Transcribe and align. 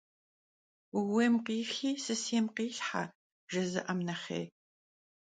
«Vuuêym 1.03 1.35
khixi 1.45 1.91
sısêym 2.03 2.45
khilhhe»- 2.55 3.03
jjızı'am 3.51 3.99
nexhêy. 4.07 4.45